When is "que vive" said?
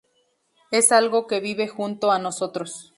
1.27-1.67